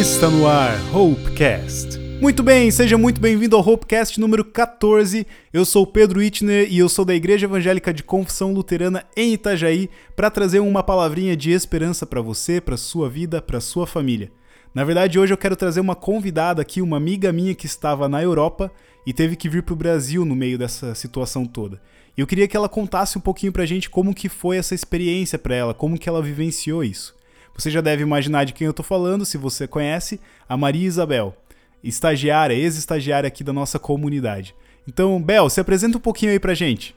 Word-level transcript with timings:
Está 0.00 0.30
no 0.30 0.46
ar 0.46 0.78
Hopecast. 0.96 1.98
Muito 2.22 2.42
bem, 2.42 2.70
seja 2.70 2.96
muito 2.96 3.20
bem-vindo 3.20 3.54
ao 3.54 3.68
Hopecast 3.68 4.18
número 4.18 4.42
14. 4.42 5.26
Eu 5.52 5.62
sou 5.66 5.86
Pedro 5.86 6.22
Itner 6.22 6.72
e 6.72 6.78
eu 6.78 6.88
sou 6.88 7.04
da 7.04 7.14
Igreja 7.14 7.44
Evangélica 7.44 7.92
de 7.92 8.02
Confissão 8.02 8.54
Luterana 8.54 9.04
em 9.14 9.34
Itajaí 9.34 9.90
para 10.16 10.30
trazer 10.30 10.60
uma 10.60 10.82
palavrinha 10.82 11.36
de 11.36 11.50
esperança 11.50 12.06
para 12.06 12.22
você, 12.22 12.62
para 12.62 12.78
sua 12.78 13.10
vida, 13.10 13.42
para 13.42 13.60
sua 13.60 13.86
família. 13.86 14.32
Na 14.74 14.84
verdade, 14.84 15.18
hoje 15.18 15.34
eu 15.34 15.38
quero 15.38 15.54
trazer 15.54 15.80
uma 15.80 15.94
convidada 15.94 16.62
aqui, 16.62 16.80
uma 16.80 16.96
amiga 16.96 17.30
minha 17.30 17.54
que 17.54 17.66
estava 17.66 18.08
na 18.08 18.22
Europa 18.22 18.72
e 19.06 19.12
teve 19.12 19.36
que 19.36 19.50
vir 19.50 19.62
para 19.64 19.74
o 19.74 19.76
Brasil 19.76 20.24
no 20.24 20.34
meio 20.34 20.56
dessa 20.56 20.94
situação 20.94 21.44
toda. 21.44 21.78
E 22.16 22.22
eu 22.22 22.26
queria 22.26 22.48
que 22.48 22.56
ela 22.56 22.70
contasse 22.70 23.18
um 23.18 23.20
pouquinho 23.20 23.52
pra 23.52 23.66
gente 23.66 23.90
como 23.90 24.14
que 24.14 24.30
foi 24.30 24.56
essa 24.56 24.74
experiência 24.74 25.38
para 25.38 25.54
ela, 25.54 25.74
como 25.74 25.98
que 25.98 26.08
ela 26.08 26.22
vivenciou 26.22 26.82
isso. 26.82 27.19
Você 27.60 27.70
já 27.70 27.82
deve 27.82 28.02
imaginar 28.02 28.44
de 28.44 28.54
quem 28.54 28.66
eu 28.66 28.72
tô 28.72 28.82
falando, 28.82 29.26
se 29.26 29.36
você 29.36 29.68
conhece, 29.68 30.18
a 30.48 30.56
Maria 30.56 30.86
Isabel, 30.86 31.36
estagiária, 31.84 32.54
ex-estagiária 32.54 33.28
aqui 33.28 33.44
da 33.44 33.52
nossa 33.52 33.78
comunidade. 33.78 34.54
Então, 34.88 35.20
Bel, 35.20 35.50
se 35.50 35.60
apresenta 35.60 35.98
um 35.98 36.00
pouquinho 36.00 36.32
aí 36.32 36.40
pra 36.40 36.54
gente. 36.54 36.96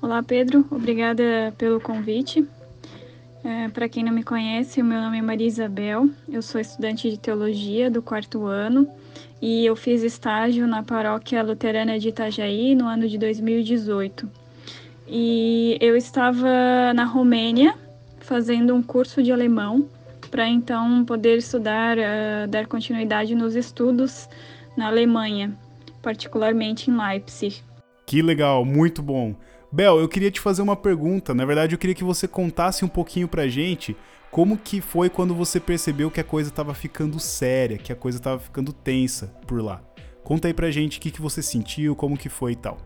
Olá, 0.00 0.20
Pedro. 0.20 0.66
Obrigada 0.72 1.54
pelo 1.56 1.80
convite. 1.80 2.44
É, 3.44 3.68
para 3.68 3.88
quem 3.88 4.02
não 4.02 4.12
me 4.12 4.24
conhece, 4.24 4.82
o 4.82 4.84
meu 4.84 5.00
nome 5.00 5.18
é 5.18 5.22
Maria 5.22 5.46
Isabel. 5.46 6.10
Eu 6.28 6.42
sou 6.42 6.60
estudante 6.60 7.08
de 7.08 7.16
teologia 7.16 7.88
do 7.88 8.02
quarto 8.02 8.46
ano 8.46 8.88
e 9.40 9.64
eu 9.64 9.76
fiz 9.76 10.02
estágio 10.02 10.66
na 10.66 10.82
paróquia 10.82 11.44
luterana 11.44 11.96
de 11.96 12.08
Itajaí 12.08 12.74
no 12.74 12.86
ano 12.86 13.08
de 13.08 13.16
2018. 13.18 14.28
E 15.06 15.78
eu 15.80 15.96
estava 15.96 16.92
na 16.92 17.04
Romênia 17.04 17.76
fazendo 18.24 18.74
um 18.74 18.82
curso 18.82 19.22
de 19.22 19.32
alemão 19.32 19.88
para 20.30 20.48
então 20.48 21.04
poder 21.04 21.38
estudar, 21.38 21.98
uh, 21.98 22.48
dar 22.48 22.66
continuidade 22.66 23.34
nos 23.34 23.54
estudos 23.54 24.28
na 24.76 24.86
Alemanha, 24.86 25.56
particularmente 26.00 26.90
em 26.90 26.96
Leipzig. 26.96 27.62
Que 28.06 28.22
legal, 28.22 28.64
muito 28.64 29.02
bom. 29.02 29.34
Bel, 29.70 29.98
eu 29.98 30.08
queria 30.08 30.30
te 30.30 30.40
fazer 30.40 30.62
uma 30.62 30.76
pergunta. 30.76 31.34
Na 31.34 31.44
verdade, 31.44 31.74
eu 31.74 31.78
queria 31.78 31.94
que 31.94 32.04
você 32.04 32.28
contasse 32.28 32.84
um 32.84 32.88
pouquinho 32.88 33.28
pra 33.28 33.48
gente 33.48 33.96
como 34.30 34.56
que 34.56 34.80
foi 34.80 35.10
quando 35.10 35.34
você 35.34 35.60
percebeu 35.60 36.10
que 36.10 36.20
a 36.20 36.24
coisa 36.24 36.48
estava 36.48 36.72
ficando 36.72 37.20
séria, 37.20 37.76
que 37.76 37.92
a 37.92 37.96
coisa 37.96 38.18
estava 38.18 38.38
ficando 38.38 38.72
tensa 38.72 39.26
por 39.46 39.62
lá. 39.62 39.82
Conta 40.24 40.48
aí 40.48 40.54
pra 40.54 40.70
gente 40.70 40.98
o 40.98 41.00
que, 41.00 41.10
que 41.10 41.20
você 41.20 41.42
sentiu, 41.42 41.94
como 41.94 42.16
que 42.16 42.28
foi 42.28 42.52
e 42.52 42.56
tal. 42.56 42.78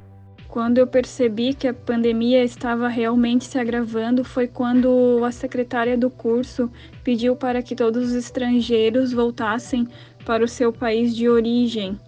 Quando 0.49 0.79
eu 0.79 0.87
percebi 0.87 1.53
que 1.53 1.69
a 1.69 1.75
pandemia 1.75 2.43
estava 2.43 2.89
realmente 2.89 3.45
se 3.45 3.59
agravando 3.59 4.25
foi 4.25 4.47
quando 4.47 5.23
a 5.25 5.31
secretária 5.31 5.99
do 5.99 6.09
curso 6.09 6.71
pediu 7.05 7.37
para 7.37 7.63
que 7.63 7.75
todos 7.75 8.09
os 8.09 8.15
estrangeiros 8.15 9.13
voltassem 9.13 9.87
para 10.25 10.45
o 10.45 10.49
seu 10.49 10.73
país 10.73 11.15
de 11.15 11.29
origem. 11.29 11.99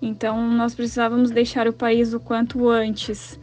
Então 0.00 0.50
nós 0.50 0.74
precisávamos 0.74 1.30
deixar 1.30 1.68
o 1.68 1.72
país 1.72 2.12
o 2.12 2.18
quanto 2.18 2.68
antes, 2.68 3.38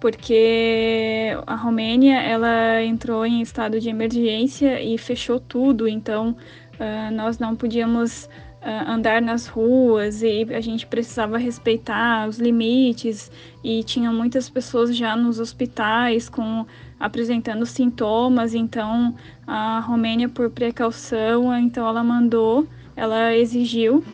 porque 0.00 1.36
a 1.46 1.54
Romênia 1.54 2.20
ela 2.20 2.82
entrou 2.82 3.24
em 3.24 3.40
estado 3.40 3.78
de 3.78 3.88
emergência 3.88 4.82
e 4.82 4.98
fechou 4.98 5.38
tudo. 5.38 5.86
Então 5.86 6.36
uh, 6.74 7.14
nós 7.14 7.38
não 7.38 7.54
podíamos 7.54 8.28
andar 8.62 9.22
nas 9.22 9.46
ruas 9.46 10.22
e 10.22 10.46
a 10.50 10.60
gente 10.60 10.86
precisava 10.86 11.38
respeitar 11.38 12.28
os 12.28 12.38
limites 12.38 13.30
e 13.64 13.82
tinha 13.82 14.12
muitas 14.12 14.50
pessoas 14.50 14.94
já 14.94 15.16
nos 15.16 15.38
hospitais 15.40 16.28
com 16.28 16.66
apresentando 16.98 17.64
sintomas, 17.64 18.54
então 18.54 19.14
a 19.46 19.80
Romênia 19.80 20.28
por 20.28 20.50
precaução, 20.50 21.56
então 21.56 21.88
ela 21.88 22.04
mandou, 22.04 22.66
ela 22.94 23.34
exigiu 23.34 24.04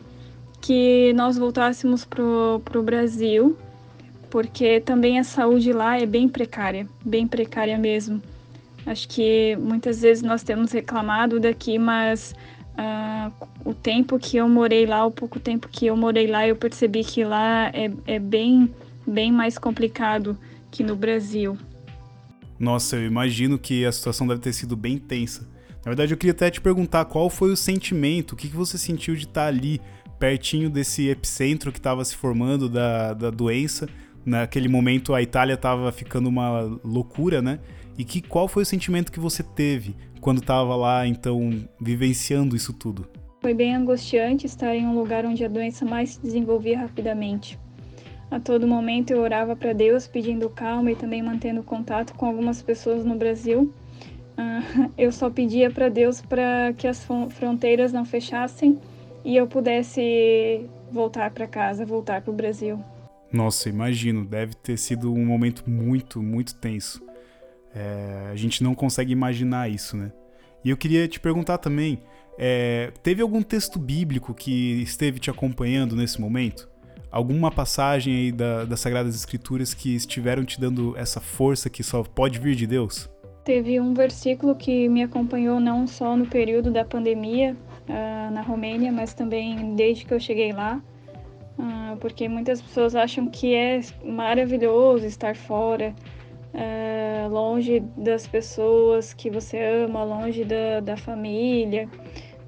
que 0.61 1.11
nós 1.13 1.37
voltássemos 1.37 2.05
pro, 2.05 2.61
pro 2.63 2.81
Brasil, 2.81 3.57
porque 4.29 4.79
também 4.79 5.19
a 5.19 5.23
saúde 5.23 5.73
lá 5.73 5.99
é 5.99 6.05
bem 6.05 6.29
precária, 6.29 6.87
bem 7.03 7.27
precária 7.27 7.77
mesmo. 7.77 8.21
Acho 8.85 9.09
que 9.09 9.57
muitas 9.57 10.01
vezes 10.01 10.23
nós 10.23 10.43
temos 10.43 10.71
reclamado 10.71 11.41
daqui, 11.41 11.77
mas 11.77 12.33
O 13.65 13.73
tempo 13.73 14.17
que 14.17 14.37
eu 14.37 14.47
morei 14.47 14.85
lá, 14.85 15.05
o 15.05 15.11
pouco 15.11 15.39
tempo 15.39 15.67
que 15.67 15.85
eu 15.85 15.97
morei 15.97 16.27
lá, 16.27 16.47
eu 16.47 16.55
percebi 16.55 17.03
que 17.03 17.23
lá 17.23 17.67
é, 17.73 17.91
é 18.05 18.19
bem, 18.19 18.73
bem 19.05 19.31
mais 19.31 19.57
complicado 19.57 20.37
que 20.71 20.83
no 20.83 20.95
Brasil. 20.95 21.57
Nossa, 22.59 22.95
eu 22.95 23.05
imagino 23.05 23.57
que 23.57 23.85
a 23.85 23.91
situação 23.91 24.25
deve 24.25 24.41
ter 24.41 24.53
sido 24.53 24.75
bem 24.75 24.97
tensa. 24.97 25.41
Na 25.85 25.89
verdade, 25.91 26.13
eu 26.13 26.17
queria 26.17 26.33
até 26.33 26.49
te 26.49 26.59
perguntar 26.59 27.05
qual 27.05 27.29
foi 27.29 27.51
o 27.51 27.57
sentimento, 27.57 28.33
o 28.33 28.35
que, 28.35 28.49
que 28.49 28.55
você 28.55 28.77
sentiu 28.77 29.15
de 29.15 29.25
estar 29.25 29.47
ali, 29.47 29.79
pertinho 30.19 30.69
desse 30.69 31.07
epicentro 31.07 31.71
que 31.71 31.79
estava 31.79 32.03
se 32.03 32.15
formando 32.15 32.67
da, 32.67 33.13
da 33.13 33.29
doença. 33.29 33.87
Naquele 34.27 34.67
momento, 34.67 35.13
a 35.13 35.21
Itália 35.21 35.53
estava 35.53 35.89
ficando 35.89 36.27
uma 36.27 36.59
loucura, 36.83 37.41
né? 37.41 37.59
E 37.97 38.03
que 38.03 38.21
qual 38.21 38.45
foi 38.49 38.63
o 38.63 38.65
sentimento 38.65 39.09
que 39.09 39.21
você 39.21 39.41
teve 39.41 39.95
quando 40.19 40.39
estava 40.39 40.75
lá, 40.75 41.07
então, 41.07 41.63
vivenciando 41.79 42.53
isso 42.53 42.73
tudo? 42.73 43.07
Foi 43.39 43.53
bem 43.53 43.73
angustiante 43.73 44.45
estar 44.45 44.75
em 44.75 44.85
um 44.85 44.93
lugar 44.93 45.25
onde 45.25 45.45
a 45.45 45.47
doença 45.47 45.85
mais 45.85 46.09
se 46.09 46.21
desenvolvia 46.21 46.77
rapidamente. 46.77 47.57
A 48.29 48.37
todo 48.37 48.67
momento 48.67 49.11
eu 49.11 49.21
orava 49.21 49.55
para 49.55 49.71
Deus 49.71 50.07
pedindo 50.07 50.49
calma 50.49 50.91
e 50.91 50.95
também 50.95 51.23
mantendo 51.23 51.63
contato 51.63 52.13
com 52.13 52.25
algumas 52.25 52.61
pessoas 52.61 53.05
no 53.05 53.15
Brasil. 53.15 53.73
Uh, 54.37 54.91
eu 54.97 55.09
só 55.13 55.29
pedia 55.29 55.71
para 55.71 55.87
Deus 55.87 56.19
para 56.19 56.73
que 56.73 56.85
as 56.85 57.07
fronteiras 57.29 57.93
não 57.93 58.03
fechassem 58.03 58.77
e 59.23 59.37
eu 59.37 59.47
pudesse 59.47 60.69
voltar 60.91 61.31
para 61.31 61.47
casa, 61.47 61.85
voltar 61.85 62.21
para 62.21 62.31
o 62.31 62.35
Brasil. 62.35 62.83
Nossa, 63.31 63.69
imagino, 63.69 64.25
deve 64.25 64.53
ter 64.55 64.77
sido 64.77 65.13
um 65.13 65.25
momento 65.25 65.69
muito, 65.69 66.21
muito 66.21 66.55
tenso. 66.55 67.01
É, 67.73 68.29
a 68.31 68.35
gente 68.35 68.63
não 68.63 68.73
consegue 68.73 69.11
imaginar 69.11 69.69
isso, 69.69 69.97
né? 69.97 70.11
E 70.63 70.69
eu 70.69 70.77
queria 70.77 71.07
te 71.07 71.19
perguntar 71.19 71.57
também, 71.57 72.01
é, 72.37 72.91
teve 73.03 73.21
algum 73.21 73.41
texto 73.41 73.79
bíblico 73.79 74.33
que 74.33 74.81
esteve 74.81 75.19
te 75.19 75.29
acompanhando 75.29 75.95
nesse 75.95 76.19
momento? 76.19 76.69
Alguma 77.11 77.49
passagem 77.49 78.13
aí 78.13 78.31
da, 78.31 78.65
das 78.65 78.79
Sagradas 78.79 79.15
Escrituras 79.15 79.73
que 79.73 79.95
estiveram 79.95 80.43
te 80.43 80.59
dando 80.59 80.95
essa 80.97 81.19
força 81.19 81.69
que 81.69 81.83
só 81.83 82.03
pode 82.03 82.39
vir 82.39 82.55
de 82.55 82.67
Deus? 82.67 83.09
Teve 83.43 83.79
um 83.79 83.93
versículo 83.93 84.55
que 84.55 84.89
me 84.89 85.01
acompanhou 85.01 85.59
não 85.59 85.87
só 85.87 86.17
no 86.17 86.27
período 86.27 86.69
da 86.69 86.83
pandemia 86.83 87.55
uh, 87.87 88.33
na 88.33 88.41
Romênia, 88.41 88.91
mas 88.91 89.13
também 89.13 89.73
desde 89.73 90.05
que 90.05 90.13
eu 90.13 90.19
cheguei 90.19 90.51
lá, 90.51 90.81
porque 91.97 92.27
muitas 92.29 92.61
pessoas 92.61 92.95
acham 92.95 93.27
que 93.27 93.53
é 93.53 93.79
maravilhoso 94.03 95.05
estar 95.05 95.35
fora, 95.35 95.93
é, 96.53 97.27
longe 97.29 97.79
das 97.97 98.27
pessoas 98.27 99.13
que 99.13 99.29
você 99.29 99.59
ama, 99.59 100.03
longe 100.03 100.43
da, 100.43 100.79
da 100.79 100.97
família. 100.97 101.89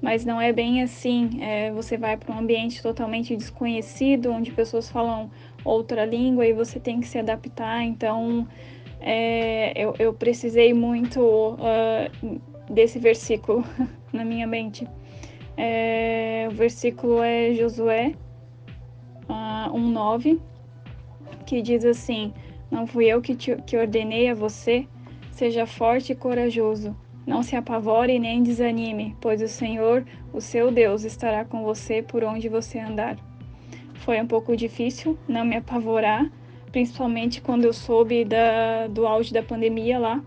Mas 0.02 0.24
não 0.24 0.40
é 0.40 0.52
bem 0.52 0.82
assim. 0.82 1.42
É, 1.42 1.70
você 1.70 1.96
vai 1.96 2.16
para 2.16 2.34
um 2.34 2.38
ambiente 2.38 2.82
totalmente 2.82 3.36
desconhecido, 3.36 4.32
onde 4.32 4.50
pessoas 4.50 4.88
falam 4.88 5.30
outra 5.64 6.04
língua 6.04 6.46
e 6.46 6.52
você 6.52 6.80
tem 6.80 7.00
que 7.00 7.06
se 7.06 7.18
adaptar. 7.18 7.82
Então, 7.84 8.48
é, 9.00 9.72
eu, 9.76 9.94
eu, 9.98 10.12
precisei 10.14 10.72
muito 10.72 11.20
uh, 11.20 12.40
desse 12.70 12.98
versículo 12.98 13.64
na 14.12 14.24
minha 14.24 14.46
mente. 14.46 14.88
É, 15.56 16.48
o 16.50 16.54
versículo 16.54 17.22
é 17.22 17.52
Josué 17.52 18.14
1,9, 19.70 20.38
que 21.46 21.62
diz 21.62 21.84
assim: 21.84 22.32
não 22.70 22.86
fui 22.86 23.06
eu 23.06 23.20
que, 23.20 23.34
te, 23.34 23.56
que 23.66 23.76
ordenei 23.76 24.28
a 24.28 24.34
você? 24.34 24.86
Seja 25.32 25.66
forte 25.66 26.12
e 26.12 26.14
corajoso. 26.14 26.96
Não 27.26 27.42
se 27.42 27.56
apavore 27.56 28.18
nem 28.18 28.42
desanime, 28.42 29.16
pois 29.20 29.42
o 29.42 29.48
Senhor, 29.48 30.04
o 30.32 30.40
seu 30.40 30.70
Deus, 30.70 31.04
estará 31.04 31.44
com 31.44 31.64
você 31.64 32.00
por 32.00 32.22
onde 32.22 32.48
você 32.48 32.78
andar. 32.78 33.16
Foi 33.94 34.20
um 34.20 34.26
pouco 34.26 34.56
difícil 34.56 35.18
não 35.28 35.44
me 35.44 35.56
apavorar, 35.56 36.30
principalmente 36.70 37.40
quando 37.40 37.64
eu 37.64 37.72
soube 37.72 38.24
da, 38.24 38.86
do 38.86 39.06
auge 39.06 39.32
da 39.32 39.42
pandemia 39.42 39.98
lá. 39.98 40.22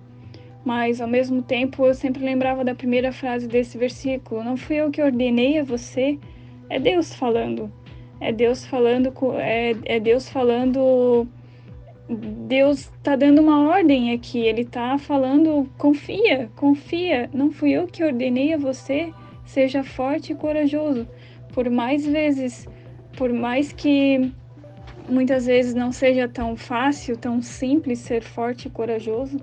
Mas 0.65 0.99
ao 0.99 1.07
mesmo 1.07 1.41
tempo 1.41 1.85
eu 1.85 1.93
sempre 1.93 2.23
lembrava 2.23 2.63
da 2.63 2.75
primeira 2.75 3.11
frase 3.13 3.47
desse 3.47 3.77
versículo: 3.77 4.43
Não 4.43 4.57
fui 4.57 4.77
eu 4.77 4.91
que 4.91 5.01
ordenei 5.01 5.59
a 5.59 5.63
você, 5.63 6.19
é 6.69 6.77
Deus 6.77 7.13
falando. 7.13 7.71
É 8.23 8.31
Deus 8.31 8.65
falando, 8.65 9.13
é, 9.37 9.75
é 9.85 9.99
Deus 9.99 10.29
falando 10.29 11.27
Deus 12.09 12.91
está 12.97 13.15
dando 13.15 13.41
uma 13.41 13.69
ordem 13.69 14.11
aqui, 14.11 14.39
ele 14.39 14.61
está 14.61 14.97
falando: 14.97 15.69
confia, 15.77 16.49
confia, 16.55 17.29
não 17.33 17.51
fui 17.51 17.71
eu 17.71 17.87
que 17.87 18.03
ordenei 18.03 18.53
a 18.53 18.57
você, 18.57 19.13
seja 19.45 19.83
forte 19.83 20.33
e 20.33 20.35
corajoso. 20.35 21.07
Por 21.53 21.69
mais 21.69 22.05
vezes, 22.05 22.67
por 23.17 23.31
mais 23.31 23.71
que 23.71 24.31
muitas 25.07 25.45
vezes 25.45 25.73
não 25.73 25.91
seja 25.91 26.27
tão 26.27 26.55
fácil, 26.55 27.17
tão 27.17 27.41
simples 27.41 27.99
ser 27.99 28.21
forte 28.21 28.67
e 28.67 28.71
corajoso, 28.71 29.37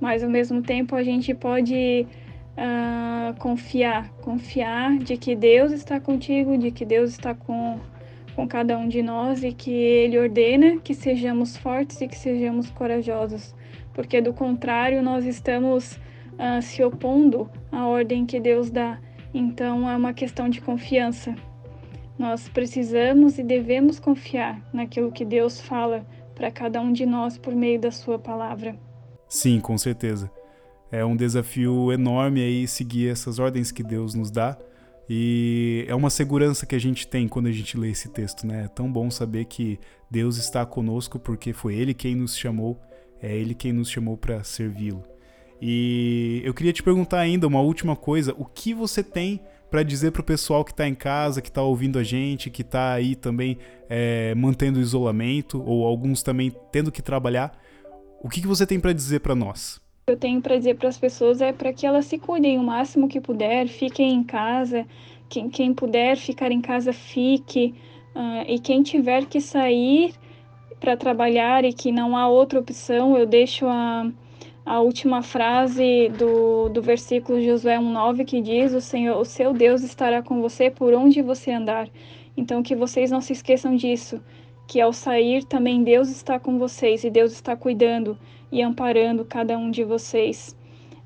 mas 0.00 0.22
ao 0.22 0.30
mesmo 0.30 0.62
tempo 0.62 0.94
a 0.94 1.02
gente 1.02 1.34
pode 1.34 2.06
uh, 2.56 3.38
confiar, 3.38 4.10
confiar 4.20 4.98
de 4.98 5.16
que 5.16 5.34
Deus 5.34 5.72
está 5.72 5.98
contigo, 6.00 6.56
de 6.56 6.70
que 6.70 6.84
Deus 6.84 7.10
está 7.10 7.34
com, 7.34 7.78
com 8.40 8.48
cada 8.48 8.78
um 8.78 8.88
de 8.88 9.02
nós 9.02 9.44
e 9.44 9.52
que 9.52 9.70
Ele 9.70 10.18
ordena 10.18 10.80
que 10.80 10.94
sejamos 10.94 11.58
fortes 11.58 12.00
e 12.00 12.08
que 12.08 12.16
sejamos 12.16 12.70
corajosos, 12.70 13.54
porque 13.92 14.18
do 14.18 14.32
contrário 14.32 15.02
nós 15.02 15.26
estamos 15.26 16.00
uh, 16.38 16.62
se 16.62 16.82
opondo 16.82 17.50
à 17.70 17.86
ordem 17.86 18.24
que 18.24 18.40
Deus 18.40 18.70
dá. 18.70 18.98
Então 19.34 19.86
é 19.86 19.94
uma 19.94 20.14
questão 20.14 20.48
de 20.48 20.58
confiança. 20.58 21.34
Nós 22.18 22.48
precisamos 22.48 23.38
e 23.38 23.42
devemos 23.42 24.00
confiar 24.00 24.58
naquilo 24.72 25.12
que 25.12 25.24
Deus 25.24 25.60
fala 25.60 26.06
para 26.34 26.50
cada 26.50 26.80
um 26.80 26.94
de 26.94 27.04
nós 27.04 27.36
por 27.36 27.54
meio 27.54 27.78
da 27.78 27.90
Sua 27.90 28.18
palavra. 28.18 28.74
Sim, 29.28 29.60
com 29.60 29.76
certeza. 29.76 30.30
É 30.90 31.04
um 31.04 31.14
desafio 31.14 31.92
enorme 31.92 32.40
aí 32.40 32.66
seguir 32.66 33.10
essas 33.10 33.38
ordens 33.38 33.70
que 33.70 33.82
Deus 33.82 34.14
nos 34.14 34.30
dá. 34.30 34.56
E 35.12 35.84
é 35.88 35.94
uma 35.94 36.08
segurança 36.08 36.64
que 36.64 36.76
a 36.76 36.78
gente 36.78 37.04
tem 37.04 37.26
quando 37.26 37.48
a 37.48 37.52
gente 37.52 37.76
lê 37.76 37.90
esse 37.90 38.08
texto, 38.08 38.46
né? 38.46 38.66
É 38.66 38.68
tão 38.68 38.90
bom 38.90 39.10
saber 39.10 39.46
que 39.46 39.76
Deus 40.08 40.36
está 40.36 40.64
conosco 40.64 41.18
porque 41.18 41.52
foi 41.52 41.74
Ele 41.74 41.92
quem 41.92 42.14
nos 42.14 42.36
chamou, 42.36 42.80
é 43.20 43.36
Ele 43.36 43.52
quem 43.52 43.72
nos 43.72 43.90
chamou 43.90 44.16
para 44.16 44.44
servi-lo. 44.44 45.02
E 45.60 46.40
eu 46.44 46.54
queria 46.54 46.72
te 46.72 46.80
perguntar 46.80 47.18
ainda 47.18 47.44
uma 47.44 47.60
última 47.60 47.96
coisa: 47.96 48.32
o 48.38 48.44
que 48.44 48.72
você 48.72 49.02
tem 49.02 49.40
para 49.68 49.82
dizer 49.82 50.12
para 50.12 50.20
o 50.20 50.24
pessoal 50.24 50.64
que 50.64 50.70
está 50.70 50.86
em 50.86 50.94
casa, 50.94 51.42
que 51.42 51.48
está 51.48 51.60
ouvindo 51.60 51.98
a 51.98 52.04
gente, 52.04 52.48
que 52.48 52.62
está 52.62 52.92
aí 52.92 53.16
também 53.16 53.58
é, 53.88 54.32
mantendo 54.36 54.78
o 54.78 54.82
isolamento, 54.82 55.60
ou 55.60 55.84
alguns 55.88 56.22
também 56.22 56.54
tendo 56.70 56.92
que 56.92 57.02
trabalhar? 57.02 57.60
O 58.22 58.28
que, 58.28 58.40
que 58.40 58.46
você 58.46 58.64
tem 58.64 58.78
para 58.78 58.92
dizer 58.92 59.18
para 59.18 59.34
nós? 59.34 59.80
Eu 60.06 60.16
tenho 60.16 60.40
para 60.40 60.56
dizer 60.56 60.76
para 60.76 60.88
as 60.88 60.98
pessoas 60.98 61.40
é 61.40 61.52
para 61.52 61.72
que 61.72 61.86
elas 61.86 62.06
se 62.06 62.18
cuidem 62.18 62.58
o 62.58 62.62
máximo 62.62 63.08
que 63.08 63.20
puder, 63.20 63.68
fiquem 63.68 64.12
em 64.12 64.24
casa, 64.24 64.86
quem, 65.28 65.48
quem 65.48 65.72
puder 65.72 66.16
ficar 66.16 66.50
em 66.50 66.60
casa, 66.60 66.92
fique, 66.92 67.74
uh, 68.14 68.44
e 68.46 68.58
quem 68.58 68.82
tiver 68.82 69.26
que 69.26 69.40
sair 69.40 70.14
para 70.80 70.96
trabalhar 70.96 71.64
e 71.64 71.72
que 71.72 71.92
não 71.92 72.16
há 72.16 72.26
outra 72.26 72.58
opção, 72.58 73.16
eu 73.16 73.26
deixo 73.26 73.66
a, 73.66 74.10
a 74.64 74.80
última 74.80 75.22
frase 75.22 76.08
do, 76.18 76.68
do 76.70 76.82
versículo 76.82 77.40
Josué 77.40 77.76
1,9 77.76 78.24
que 78.24 78.40
diz: 78.40 78.72
o, 78.72 78.80
Senhor, 78.80 79.20
o 79.20 79.24
seu 79.24 79.52
Deus 79.52 79.82
estará 79.82 80.22
com 80.22 80.40
você 80.40 80.70
por 80.70 80.94
onde 80.94 81.22
você 81.22 81.52
andar. 81.52 81.88
Então, 82.36 82.62
que 82.62 82.74
vocês 82.74 83.10
não 83.10 83.20
se 83.20 83.32
esqueçam 83.32 83.76
disso, 83.76 84.20
que 84.70 84.80
ao 84.80 84.92
sair 84.92 85.42
também 85.42 85.82
Deus 85.82 86.08
está 86.08 86.38
com 86.38 86.56
vocês 86.56 87.02
e 87.02 87.10
Deus 87.10 87.32
está 87.32 87.56
cuidando 87.56 88.16
e 88.52 88.62
amparando 88.62 89.24
cada 89.24 89.58
um 89.58 89.68
de 89.68 89.82
vocês. 89.82 90.56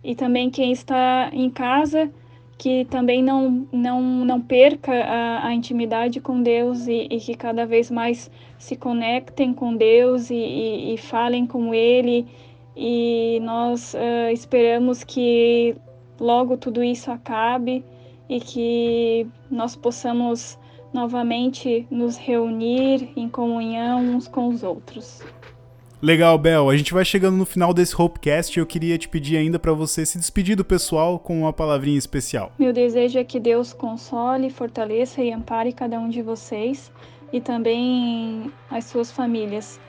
E 0.05 0.15
também 0.15 0.51
quem 0.51 0.71
está 0.71 1.31
em 1.33 1.49
casa, 1.49 2.13
que 2.59 2.85
também 2.85 3.23
não, 3.23 3.67
não, 3.73 4.03
não 4.03 4.39
perca 4.39 4.93
a, 4.93 5.47
a 5.47 5.55
intimidade 5.55 6.21
com 6.21 6.43
Deus 6.43 6.87
e, 6.87 7.09
e, 7.11 7.19
que 7.19 7.35
cada 7.35 7.65
vez 7.65 7.91
mais 7.91 8.31
se 8.59 8.77
conectem 8.77 9.55
com 9.55 9.75
Deus 9.75 10.29
e, 10.29 10.35
e, 10.35 10.93
e 10.93 10.99
falem 10.99 11.47
com 11.47 11.75
Ele. 11.75 12.27
E 12.77 13.41
nós 13.43 13.95
uh, 13.95 14.31
esperamos 14.31 15.03
que 15.03 15.75
logo 16.21 16.59
tudo 16.59 16.85
isso 16.85 17.11
acabe 17.11 17.83
e 18.29 18.41
que 18.41 19.27
nós 19.51 19.75
possamos 19.75 20.59
novamente 20.95 21.87
nos 21.91 22.17
reunir 22.17 23.11
em 23.17 23.29
comunhão 23.29 24.01
uns 24.01 24.29
com 24.29 24.49
os 24.49 24.63
outros. 24.63 25.21
Legal, 26.01 26.39
Bel. 26.39 26.71
A 26.71 26.77
gente 26.77 26.93
vai 26.93 27.05
chegando 27.05 27.37
no 27.37 27.45
final 27.47 27.75
desse 27.75 28.01
Hopecast 28.01 28.57
e 28.57 28.61
eu 28.61 28.67
queria 28.67 28.97
te 28.97 29.09
pedir 29.09 29.37
ainda 29.37 29.59
para 29.59 29.73
você 29.73 30.07
se 30.07 30.19
despedir 30.19 30.55
do 30.55 30.65
pessoal 30.65 31.19
com 31.19 31.41
uma 31.41 31.53
palavrinha 31.53 31.99
especial. 31.99 32.53
Meu 32.59 32.73
desejo 32.73 33.19
é 33.19 33.25
que 33.25 33.41
Deus 33.41 33.73
console, 33.73 34.51
fortaleça 34.51 35.23
e 35.23 35.33
ampare 35.33 35.73
cada 35.73 35.99
um 35.99 36.09
de 36.09 36.23
vocês 36.23 36.93
e 37.33 37.41
também 37.41 38.53
as 38.71 38.85
suas 38.85 39.11
famílias. 39.11 39.81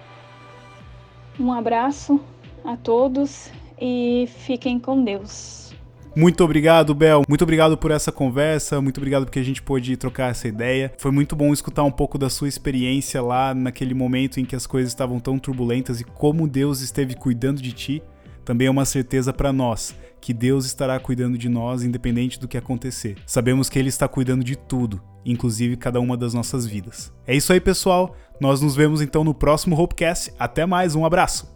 Um 1.40 1.52
abraço 1.52 2.20
a 2.64 2.78
todos 2.78 3.52
e 3.80 4.28
fiquem 4.38 4.80
com 4.80 5.04
Deus. 5.04 5.76
Muito 6.16 6.44
obrigado, 6.44 6.96
Bel. 6.96 7.24
Muito 7.28 7.42
obrigado 7.42 7.78
por 7.78 7.92
essa 7.92 8.10
conversa. 8.12 8.80
Muito 8.80 8.98
obrigado 8.98 9.26
porque 9.26 9.40
a 9.40 9.44
gente 9.44 9.62
pôde 9.62 9.98
trocar 9.98 10.32
essa 10.32 10.48
ideia. 10.48 10.94
Foi 10.98 11.12
muito 11.12 11.36
bom 11.36 11.52
escutar 11.52 11.84
um 11.84 11.92
pouco 11.92 12.18
da 12.18 12.30
sua 12.30 12.48
experiência 12.48 13.22
lá 13.22 13.54
naquele 13.54 13.94
momento 13.94 14.40
em 14.40 14.46
que 14.46 14.56
as 14.56 14.66
coisas 14.66 14.92
estavam 14.92 15.20
tão 15.20 15.38
turbulentas 15.38 16.00
e 16.00 16.06
como 16.06 16.48
Deus 16.48 16.80
esteve 16.80 17.16
cuidando 17.16 17.62
de 17.62 17.74
ti. 17.74 18.04
Também 18.46 18.68
é 18.68 18.72
uma 18.72 18.86
certeza 18.86 19.34
para 19.34 19.52
nós 19.52 19.96
que 20.22 20.34
Deus 20.34 20.66
estará 20.66 21.00
cuidando 21.00 21.38
de 21.38 21.50
nós 21.50 21.84
independente 21.84 22.40
do 22.40 22.48
que 22.48 22.58
acontecer. 22.58 23.18
Sabemos 23.28 23.70
que 23.70 23.78
Ele 23.78 23.90
está 23.90 24.08
cuidando 24.08 24.44
de 24.44 24.56
tudo, 24.56 25.02
inclusive 25.26 25.76
cada 25.76 26.00
uma 26.00 26.16
das 26.16 26.34
nossas 26.34 26.66
vidas. 26.66 27.12
É 27.28 27.36
isso 27.36 27.52
aí, 27.52 27.60
pessoal. 27.60 28.16
Nós 28.40 28.62
nos 28.62 28.76
vemos 28.76 29.02
então 29.02 29.24
no 29.24 29.34
próximo 29.34 29.80
Hopecast. 29.80 30.32
Até 30.40 30.66
mais, 30.66 30.96
um 30.96 31.06
abraço! 31.06 31.55